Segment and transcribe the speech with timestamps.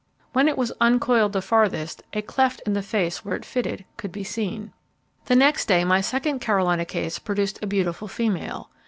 [0.33, 4.11] When it was uncoiled the farthest, a cleft in the face where it fitted could
[4.11, 4.73] be seen.
[5.25, 8.71] The next day my second Carolina case produced a beautiful female.